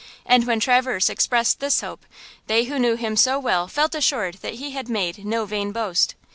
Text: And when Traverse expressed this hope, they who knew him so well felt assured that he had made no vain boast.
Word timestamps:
And 0.25 0.47
when 0.47 0.59
Traverse 0.59 1.11
expressed 1.11 1.59
this 1.59 1.81
hope, 1.81 2.07
they 2.47 2.63
who 2.63 2.79
knew 2.79 2.95
him 2.95 3.15
so 3.15 3.37
well 3.37 3.67
felt 3.67 3.93
assured 3.93 4.37
that 4.41 4.55
he 4.55 4.71
had 4.71 4.89
made 4.89 5.23
no 5.23 5.45
vain 5.45 5.71
boast. 5.71 6.15